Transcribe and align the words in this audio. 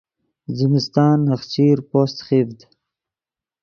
زمستان 0.57 1.17
نخچیر 1.29 1.77
پوست 1.89 2.17
خیڤد 2.25 2.59